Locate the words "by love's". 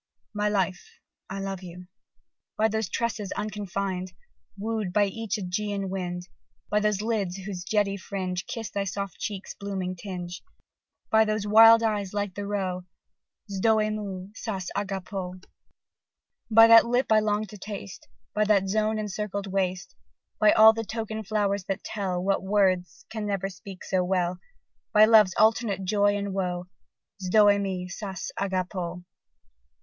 24.93-25.35